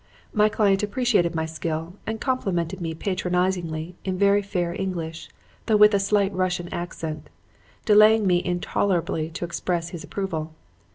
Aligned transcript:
My 0.33 0.49
client 0.49 0.81
appreciated 0.81 1.35
my 1.35 1.45
skill 1.45 1.93
and 2.07 2.19
complimented 2.19 2.81
me 2.81 2.95
patronizingly 2.95 3.95
in 4.03 4.17
very 4.17 4.41
fair 4.41 4.73
English, 4.73 5.29
though 5.67 5.77
with 5.77 5.93
a 5.93 5.99
slight 5.99 6.33
Russian 6.33 6.69
accent, 6.73 7.29
delaying 7.85 8.25
me 8.25 8.43
intolerably 8.43 9.29
to 9.29 9.45
express 9.45 9.89
his 9.89 10.03
approval. 10.03 10.55